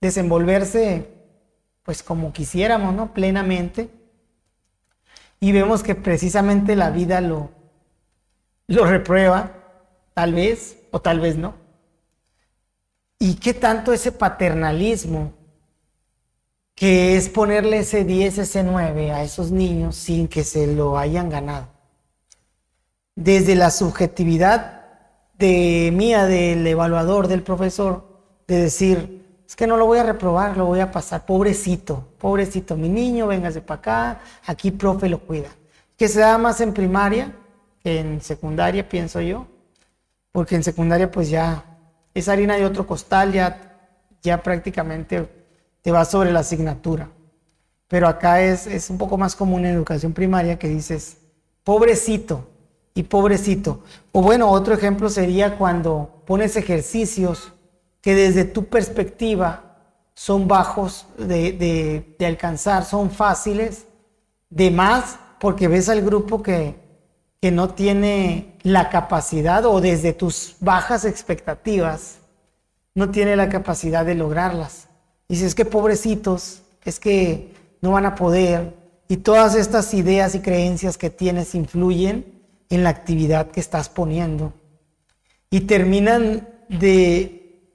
[0.00, 1.16] desenvolverse
[1.86, 3.14] pues como quisiéramos, ¿no?
[3.14, 3.88] Plenamente.
[5.38, 7.50] Y vemos que precisamente la vida lo,
[8.66, 9.52] lo reprueba,
[10.12, 11.54] tal vez o tal vez no.
[13.26, 15.32] ¿Y qué tanto ese paternalismo,
[16.76, 21.28] que es ponerle ese 10, ese 9 a esos niños sin que se lo hayan
[21.28, 21.66] ganado?
[23.16, 24.84] Desde la subjetividad
[25.36, 28.06] de mía, del evaluador, del profesor,
[28.46, 31.26] de decir, es que no lo voy a reprobar, lo voy a pasar.
[31.26, 35.48] Pobrecito, pobrecito, mi niño, véngase para acá, aquí profe lo cuida.
[35.96, 37.34] Que se da más en primaria
[37.82, 39.48] que en secundaria, pienso yo,
[40.30, 41.75] porque en secundaria pues ya
[42.18, 43.78] es harina de otro costal, ya,
[44.22, 45.28] ya prácticamente
[45.82, 47.08] te va sobre la asignatura.
[47.88, 51.18] Pero acá es, es un poco más común en educación primaria que dices,
[51.62, 52.48] pobrecito
[52.94, 53.82] y pobrecito.
[54.12, 57.52] O bueno, otro ejemplo sería cuando pones ejercicios
[58.00, 59.66] que desde tu perspectiva
[60.14, 63.86] son bajos de, alcanzar, son fáciles,
[64.48, 66.85] de más porque ves al grupo que,
[67.40, 72.18] que no tiene la capacidad o desde tus bajas expectativas
[72.94, 74.88] no tiene la capacidad de lograrlas.
[75.28, 78.74] Dices que pobrecitos, es que no van a poder.
[79.08, 84.52] Y todas estas ideas y creencias que tienes influyen en la actividad que estás poniendo.
[85.50, 87.70] Y terminan de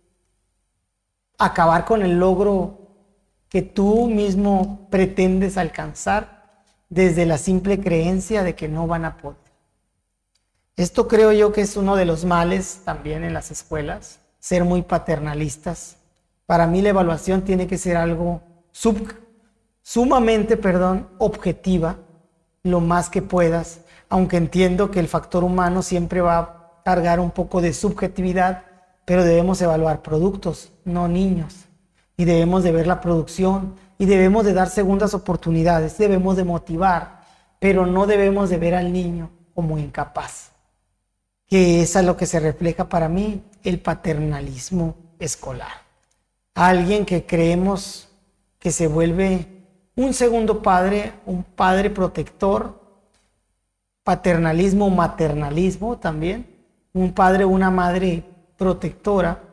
[1.38, 2.80] acabar con el logro
[3.48, 9.51] que tú mismo pretendes alcanzar desde la simple creencia de que no van a poder.
[10.76, 14.82] Esto creo yo que es uno de los males también en las escuelas, ser muy
[14.82, 15.98] paternalistas.
[16.46, 18.42] Para mí la evaluación tiene que ser algo
[19.82, 21.98] sumamente, perdón, objetiva,
[22.64, 27.32] lo más que puedas, aunque entiendo que el factor humano siempre va a cargar un
[27.32, 28.66] poco de subjetividad
[29.06, 31.66] pero debemos evaluar productos, no niños.
[32.18, 37.22] Y debemos de ver la producción y debemos de dar segundas oportunidades, debemos de motivar,
[37.60, 40.51] pero no debemos de ver al niño como incapaz.
[41.52, 45.84] Que es a lo que se refleja para mí el paternalismo escolar.
[46.56, 48.08] Alguien que creemos
[48.58, 49.48] que se vuelve
[49.98, 52.80] un segundo padre, un padre protector,
[54.04, 56.48] paternalismo, maternalismo también,
[56.94, 58.24] un padre, una madre
[58.58, 59.44] protectora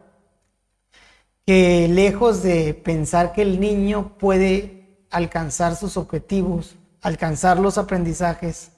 [1.44, 8.70] que lejos de pensar que el niño puede alcanzar sus objetivos, alcanzar los aprendizajes,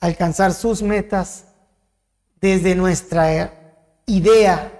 [0.00, 1.44] alcanzar sus metas,
[2.44, 3.54] desde nuestra
[4.04, 4.70] idea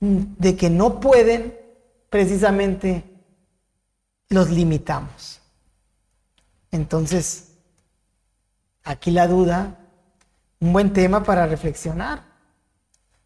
[0.00, 1.56] de que no pueden,
[2.10, 3.04] precisamente
[4.28, 5.40] los limitamos.
[6.72, 7.52] Entonces,
[8.82, 9.78] aquí la duda,
[10.58, 12.24] un buen tema para reflexionar.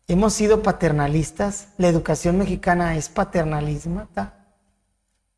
[0.06, 1.68] Hemos sido paternalistas.
[1.78, 4.06] La educación mexicana es paternalismo.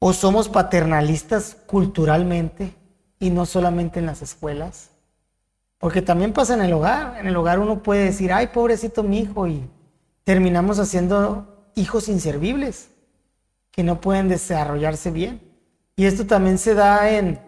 [0.00, 2.74] O somos paternalistas culturalmente
[3.20, 4.90] y no solamente en las escuelas.
[5.84, 7.18] Porque también pasa en el hogar.
[7.20, 9.68] En el hogar uno puede decir, ay, pobrecito mi hijo, y
[10.24, 12.88] terminamos haciendo hijos inservibles
[13.70, 15.42] que no pueden desarrollarse bien.
[15.94, 17.38] Y esto también se da en,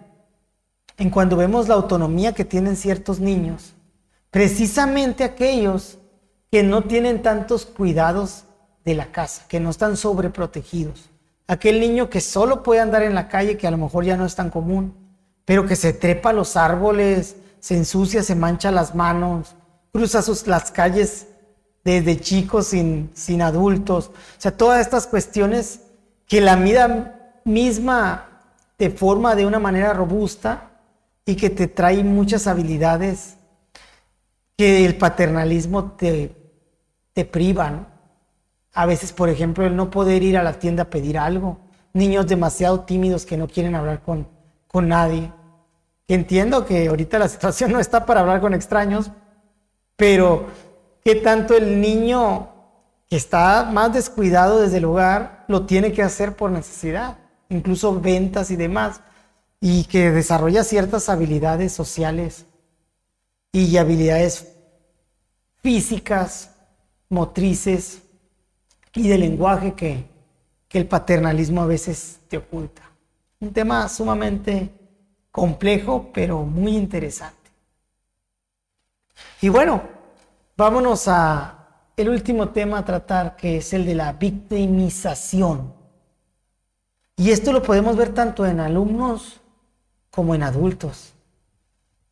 [0.99, 3.73] en cuando vemos la autonomía que tienen ciertos niños.
[4.31, 5.97] Precisamente aquellos
[6.51, 8.45] que no tienen tantos cuidados
[8.85, 11.09] de la casa, que no están sobreprotegidos.
[11.47, 14.27] Aquel niño que solo puede andar en la calle, que a lo mejor ya no
[14.27, 14.95] es tan común,
[15.47, 17.37] pero que se trepa a los árboles,
[17.67, 19.57] se ensucia, se mancha las manos,
[19.93, 21.27] cruza las calles
[21.83, 24.13] desde chicos sin, sin adultos.
[24.13, 25.81] O sea, todas estas cuestiones
[26.29, 28.29] que la vida misma
[28.77, 30.71] te forma de una manera robusta
[31.25, 33.35] y que te trae muchas habilidades
[34.57, 36.37] que el paternalismo te,
[37.15, 37.89] te priva,
[38.75, 41.59] A veces, por ejemplo, el no poder ir a la tienda a pedir algo,
[41.93, 44.29] niños demasiado tímidos que no quieren hablar con,
[44.69, 45.33] con nadie,
[46.15, 49.11] entiendo que ahorita la situación no está para hablar con extraños,
[49.97, 50.47] pero
[51.05, 52.49] qué tanto el niño
[53.09, 58.51] que está más descuidado desde el hogar lo tiene que hacer por necesidad, incluso ventas
[58.51, 59.01] y demás,
[59.61, 62.47] y que desarrolla ciertas habilidades sociales
[63.53, 64.49] y habilidades
[65.63, 66.51] físicas,
[67.09, 68.03] motrices
[68.95, 70.05] y de lenguaje que,
[70.69, 72.83] que el paternalismo a veces te oculta.
[73.41, 74.71] Un tema sumamente
[75.37, 77.51] complejo, pero muy interesante.
[79.43, 79.83] Y bueno,
[80.57, 85.75] vámonos a el último tema a tratar, que es el de la victimización.
[87.19, 89.43] Y esto lo podemos ver tanto en alumnos
[90.11, 91.13] como en adultos.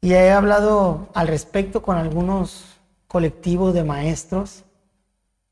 [0.03, 4.65] Y he hablado al respecto con algunos colectivos de maestros,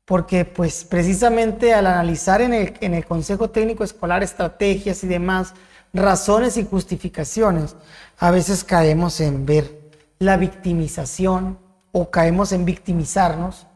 [0.05, 5.55] porque pues precisamente al analizar en el, en el Consejo Técnico Escolar estrategias y demás,
[5.93, 7.75] razones y justificaciones,
[8.17, 11.59] a veces caemos en ver la victimización
[11.91, 13.67] o caemos en victimizarnos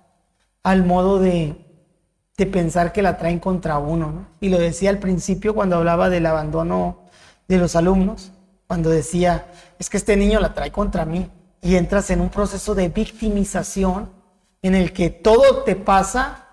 [0.64, 1.66] al modo de,
[2.36, 4.28] de pensar que la traen contra uno.
[4.40, 7.04] Y lo decía al principio cuando hablaba del abandono
[7.48, 8.32] de los alumnos,
[8.68, 11.30] cuando decía, es que este niño la trae contra mí.
[11.62, 14.12] Y entras en un proceso de victimización
[14.62, 16.48] en el que todo te pasa,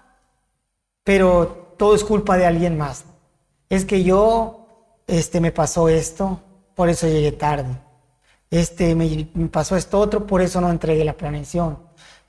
[1.02, 3.04] pero todo es culpa de alguien más.
[3.68, 4.63] Es que yo,
[5.06, 6.40] este, me pasó esto,
[6.74, 7.76] por eso llegué tarde.
[8.50, 11.78] Este, me, pasó esto otro, por eso no entregué la planeación.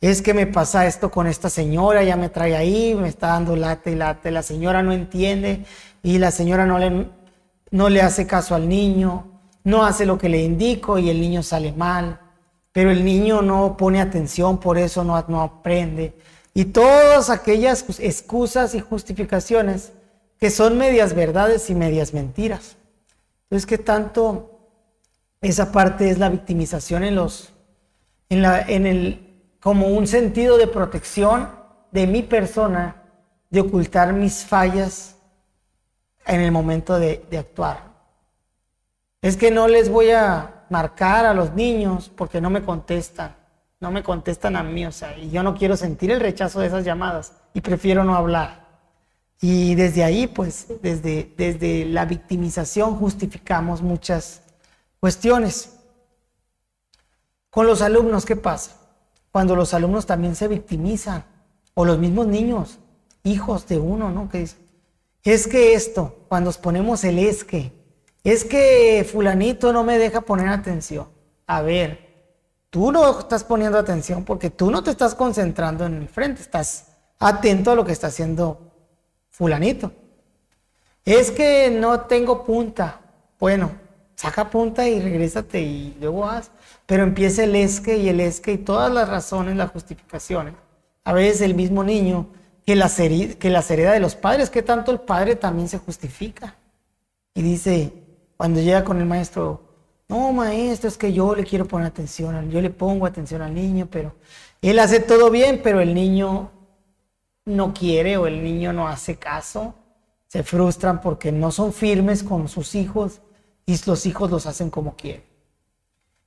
[0.01, 3.55] Es que me pasa esto con esta señora, ya me trae ahí, me está dando
[3.55, 4.31] late y late.
[4.31, 5.65] La señora no entiende
[6.03, 7.09] y la señora no le,
[7.71, 11.43] no le hace caso al niño no hace lo que le indico y el niño
[11.43, 12.19] sale mal,
[12.71, 16.15] pero el niño no pone atención, por eso no, no aprende.
[16.53, 19.91] Y todas aquellas excusas y justificaciones
[20.39, 22.77] que son medias verdades y medias mentiras.
[23.43, 24.59] Entonces, ¿qué tanto
[25.41, 27.53] esa parte es la victimización en los,
[28.29, 31.49] en la, en el, como un sentido de protección
[31.91, 33.03] de mi persona,
[33.49, 35.15] de ocultar mis fallas
[36.25, 37.95] en el momento de, de actuar?
[39.21, 43.35] Es que no les voy a marcar a los niños porque no me contestan.
[43.79, 46.67] No me contestan a mí, o sea, y yo no quiero sentir el rechazo de
[46.67, 48.64] esas llamadas y prefiero no hablar.
[49.47, 54.41] Y desde ahí, pues, desde, desde la victimización justificamos muchas
[54.99, 55.75] cuestiones.
[57.51, 58.71] Con los alumnos, ¿qué pasa?
[59.31, 61.25] Cuando los alumnos también se victimizan,
[61.75, 62.79] o los mismos niños,
[63.21, 64.29] hijos de uno, ¿no?
[64.29, 64.49] Que
[65.23, 67.71] es que esto, cuando ponemos el es que,
[68.23, 71.07] es que fulanito no me deja poner atención.
[71.45, 72.33] A ver,
[72.71, 76.87] tú no estás poniendo atención porque tú no te estás concentrando en el frente, estás
[77.19, 78.64] atento a lo que está haciendo
[79.35, 79.91] fulanito.
[81.03, 83.01] Es que no tengo punta.
[83.39, 83.71] Bueno,
[84.15, 86.51] saca punta y regrésate y luego haz.
[86.85, 90.53] Pero empieza el esque y el esque y todas las razones, las justificaciones.
[91.03, 92.27] A veces el mismo niño
[92.65, 96.55] que la, que la hereda de los padres, que tanto el padre también se justifica.
[97.33, 97.91] Y dice,
[98.37, 99.61] cuando llega con el maestro,
[100.07, 103.87] no, maestro, es que yo le quiero poner atención, yo le pongo atención al niño,
[103.91, 104.15] pero
[104.61, 106.51] él hace todo bien, pero el niño
[107.45, 109.75] no quiere o el niño no hace caso,
[110.27, 113.21] se frustran porque no son firmes con sus hijos
[113.65, 115.23] y los hijos los hacen como quieren.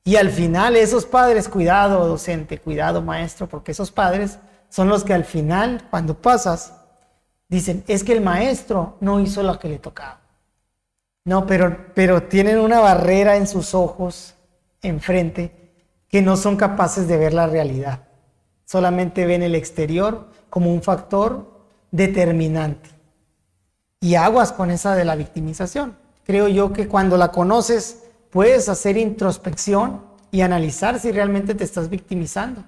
[0.04, 4.38] Y al final esos padres, cuidado docente, cuidado maestro, porque esos padres
[4.70, 6.72] son los que al final, cuando pasas,
[7.48, 10.20] dicen, es que el maestro no hizo lo que le tocaba.
[11.24, 14.34] No, pero, pero tienen una barrera en sus ojos
[14.80, 15.74] enfrente
[16.08, 18.08] que no son capaces de ver la realidad.
[18.64, 21.50] Solamente ven el exterior como un factor
[21.90, 22.90] determinante.
[24.00, 25.96] Y aguas con esa de la victimización.
[26.24, 31.88] Creo yo que cuando la conoces puedes hacer introspección y analizar si realmente te estás
[31.88, 32.62] victimizando.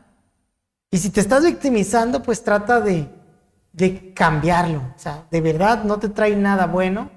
[0.91, 3.09] Y si te estás victimizando, pues trata de,
[3.73, 4.79] de cambiarlo.
[4.79, 7.11] O sea, de verdad no te trae nada bueno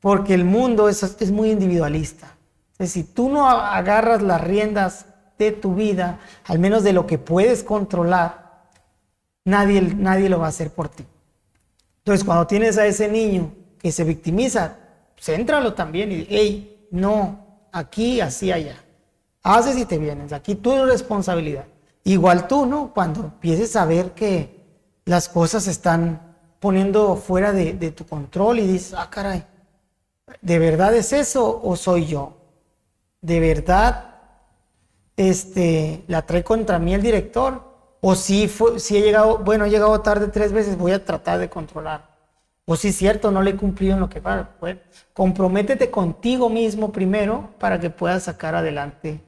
[0.00, 2.36] porque el mundo es, es muy individualista.
[2.78, 5.06] Es si tú no agarras las riendas
[5.38, 8.43] de tu vida, al menos de lo que puedes controlar,
[9.44, 11.04] nadie, nadie lo va a hacer por ti.
[11.98, 14.76] Entonces, cuando tienes a ese niño que se victimiza,
[15.20, 18.76] céntralo también y hey, no, aquí, así, allá.
[19.42, 21.66] Haces y te vienes, aquí tu responsabilidad.
[22.04, 22.92] Igual tú, ¿no?
[22.92, 24.60] Cuando empieces a ver que
[25.04, 29.44] las cosas se están poniendo fuera de, de tu control y dices, ah, caray,
[30.40, 32.36] ¿De verdad es eso o soy yo?
[33.20, 34.16] ¿De verdad
[35.16, 37.73] este, la trae contra mí el director?
[38.06, 41.38] ¿O si, fue, si he llegado, bueno, he llegado tarde tres veces, voy a tratar
[41.38, 42.06] de controlar?
[42.66, 44.50] O si es cierto, no le he cumplido en lo que va.
[44.60, 44.76] Pues,
[45.14, 49.22] comprométete contigo mismo primero para que puedas sacar adelante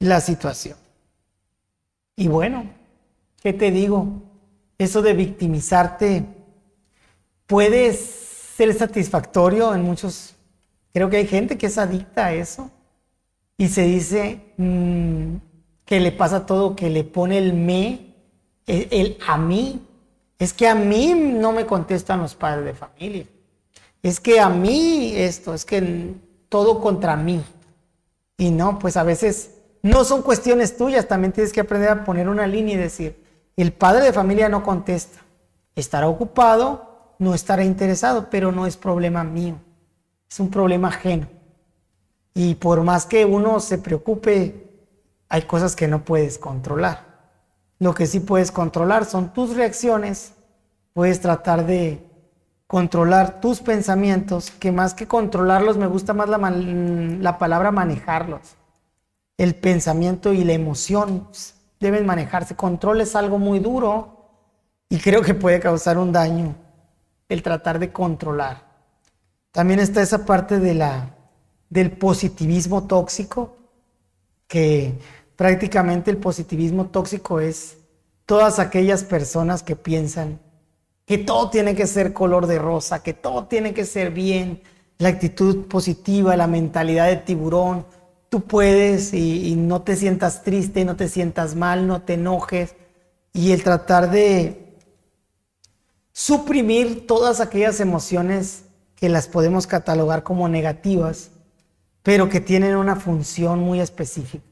[0.00, 0.76] la situación.
[2.16, 2.64] Y bueno,
[3.40, 4.08] ¿qué te digo?
[4.78, 6.24] Eso de victimizarte
[7.46, 10.34] puede ser satisfactorio en muchos.
[10.92, 12.68] Creo que hay gente que es adicta a eso
[13.56, 15.36] y se dice mm,
[15.92, 18.14] que le pasa todo, que le pone el me,
[18.66, 19.86] el a mí
[20.38, 23.26] es que a mí no me contestan los padres de familia.
[24.02, 26.14] Es que a mí esto, es que
[26.48, 27.44] todo contra mí.
[28.38, 29.50] Y no, pues a veces
[29.82, 33.22] no son cuestiones tuyas, también tienes que aprender a poner una línea y decir,
[33.54, 35.20] el padre de familia no contesta,
[35.76, 39.56] estará ocupado, no estará interesado, pero no es problema mío,
[40.26, 41.26] es un problema ajeno.
[42.32, 44.71] Y por más que uno se preocupe,
[45.32, 47.06] hay cosas que no puedes controlar.
[47.78, 50.34] Lo que sí puedes controlar son tus reacciones,
[50.92, 52.06] puedes tratar de
[52.66, 58.42] controlar tus pensamientos, que más que controlarlos me gusta más la, palabra manejarlos.
[59.38, 61.26] El pensamiento y la emoción
[61.80, 62.54] deben manejarse.
[62.54, 64.28] Control es algo muy duro
[64.90, 66.54] y creo que puede causar un daño
[67.30, 68.66] el tratar de controlar.
[69.50, 71.16] También está esa parte de la,
[71.70, 73.56] del positivismo tóxico,
[74.46, 74.98] que
[75.42, 77.76] prácticamente el positivismo tóxico es
[78.26, 80.38] todas aquellas personas que piensan
[81.04, 84.62] que todo tiene que ser color de rosa, que todo tiene que ser bien,
[84.98, 87.86] la actitud positiva, la mentalidad de tiburón.
[88.28, 92.76] Tú puedes y, no te sientas triste, no te sientas mal, no te enojes.
[93.32, 94.76] Y el tratar de
[96.12, 98.62] suprimir todas aquellas emociones
[98.94, 101.32] que las podemos catalogar como negativas,
[102.04, 104.51] pero que tienen una función muy específica.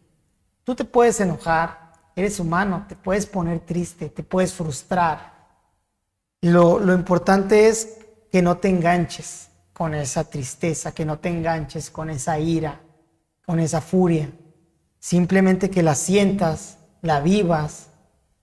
[0.64, 5.32] Tú te puedes enojar, eres humano, te puedes poner triste, te puedes frustrar.
[6.42, 7.98] Lo, lo importante es
[8.30, 12.80] que no te enganches con esa tristeza, que no te enganches con esa ira,
[13.46, 14.30] con esa furia.
[14.98, 17.88] Simplemente que la sientas, la vivas,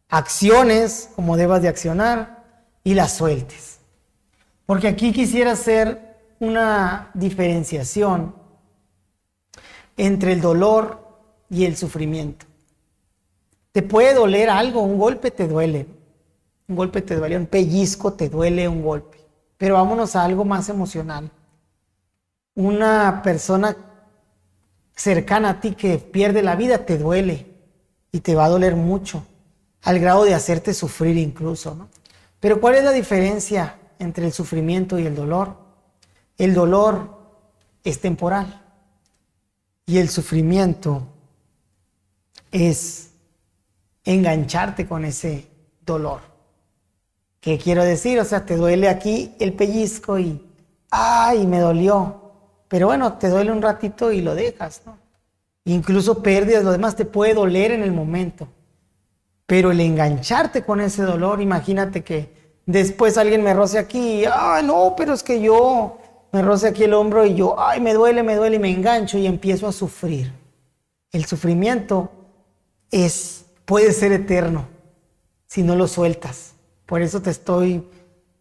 [0.09, 2.43] acciones como debas de accionar
[2.84, 3.80] y la sueltes.
[4.65, 8.36] Porque aquí quisiera hacer una diferenciación
[9.95, 11.07] entre el dolor
[11.49, 12.45] y el sufrimiento.
[13.71, 15.87] Te puede doler algo, un golpe te duele,
[16.67, 19.17] un golpe te duele, un pellizco te duele, un golpe.
[19.57, 21.29] Pero vámonos a algo más emocional.
[22.55, 23.75] Una persona
[24.95, 27.45] cercana a ti que pierde la vida te duele
[28.11, 29.23] y te va a doler mucho,
[29.83, 31.75] al grado de hacerte sufrir incluso.
[31.75, 31.87] ¿no?
[32.39, 35.55] Pero ¿cuál es la diferencia entre el sufrimiento y el dolor?
[36.37, 37.17] El dolor
[37.83, 38.63] es temporal
[39.85, 41.07] y el sufrimiento
[42.51, 43.11] es
[44.03, 45.47] engancharte con ese
[45.85, 46.21] dolor.
[47.39, 48.19] ¿Qué quiero decir?
[48.19, 50.41] O sea, te duele aquí el pellizco y,
[50.89, 52.21] ay, me dolió.
[52.67, 54.97] Pero bueno, te duele un ratito y lo dejas, ¿no?
[55.65, 58.47] Incluso pérdidas, lo demás te puede doler en el momento.
[59.45, 62.29] Pero el engancharte con ese dolor, imagínate que
[62.65, 65.99] después alguien me roce aquí, ay, no, pero es que yo
[66.31, 69.17] me roce aquí el hombro y yo, ay, me duele, me duele y me engancho
[69.17, 70.31] y empiezo a sufrir.
[71.11, 72.11] El sufrimiento
[72.91, 74.67] es, puede ser eterno
[75.47, 76.53] si no lo sueltas.
[76.85, 77.88] Por eso te estoy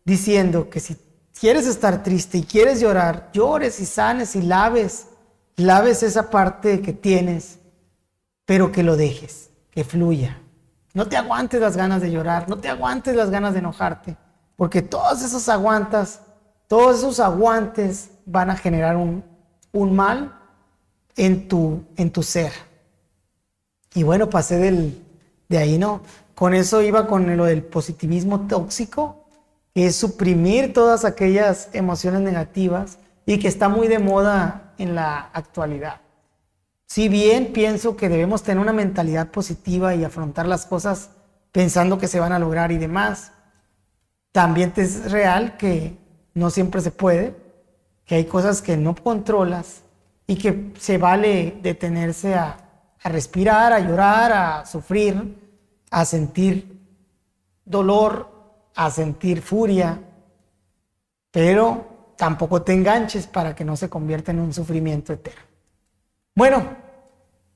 [0.05, 0.97] diciendo que si
[1.39, 5.09] quieres estar triste y quieres llorar, llores y sanes y laves,
[5.57, 7.59] laves esa parte que tienes,
[8.45, 10.41] pero que lo dejes, que fluya.
[10.95, 14.17] No te aguantes las ganas de llorar, no te aguantes las ganas de enojarte,
[14.57, 16.21] porque todos esos aguantas,
[16.69, 19.25] todos esos aguantes van a generar un,
[19.73, 20.39] un mal
[21.17, 22.53] en tu, en tu ser.
[23.97, 25.03] Y bueno, pasé del,
[25.49, 26.03] de ahí, ¿no?
[26.35, 29.25] Con eso iba con lo del positivismo tóxico,
[29.75, 35.31] que es suprimir todas aquellas emociones negativas y que está muy de moda en la
[35.33, 36.03] actualidad.
[36.85, 41.09] Si bien pienso que debemos tener una mentalidad positiva y afrontar las cosas
[41.51, 43.33] pensando que se van a lograr y demás,
[44.31, 45.97] también es real que
[46.35, 47.35] no siempre se puede,
[48.05, 49.85] que hay cosas que no controlas
[50.27, 52.66] y que se vale detenerse a
[53.07, 55.39] a respirar, a llorar, a sufrir,
[55.93, 56.77] a sentir
[57.65, 58.29] dolor,
[58.75, 60.01] a sentir furia,
[61.31, 65.41] pero tampoco te enganches para que no se convierta en un sufrimiento eterno.
[66.35, 66.67] Bueno,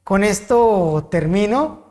[0.04, 1.84] con esto termino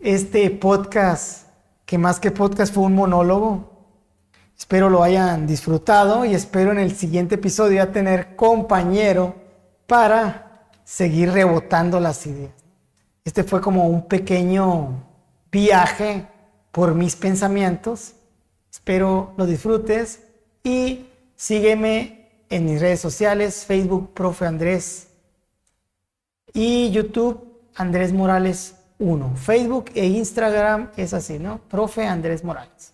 [0.00, 1.46] este podcast,
[1.86, 3.70] que más que podcast fue un monólogo.
[4.58, 9.36] Espero lo hayan disfrutado y espero en el siguiente episodio ya tener compañero
[9.86, 12.53] para seguir rebotando las ideas.
[13.24, 15.02] Este fue como un pequeño
[15.50, 16.26] viaje
[16.70, 18.14] por mis pensamientos.
[18.70, 20.20] Espero lo disfrutes
[20.62, 25.08] Y sígueme en mis redes sociales, Facebook, profe Andrés.
[26.52, 29.36] Y YouTube, Andrés Morales 1.
[29.36, 31.58] Facebook e Instagram es así, ¿no?
[31.68, 32.92] Profe Andrés Morales.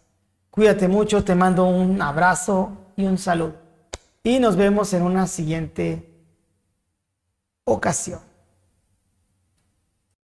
[0.50, 3.54] Cuídate mucho, te mando un abrazo y un saludo.
[4.22, 6.08] Y nos vemos en una siguiente
[7.64, 8.29] ocasión.